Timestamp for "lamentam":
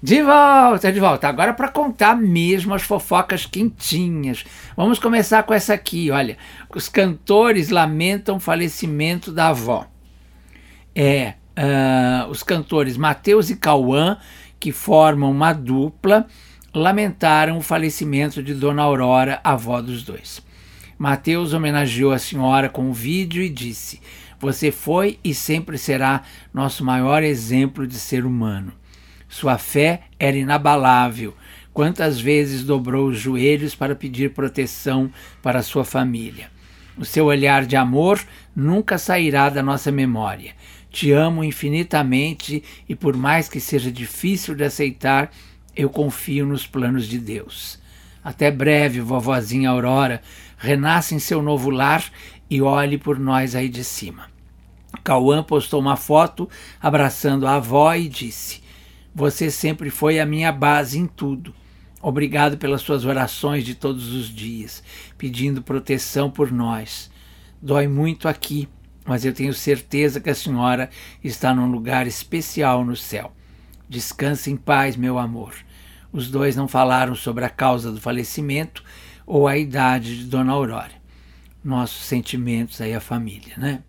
7.70-8.36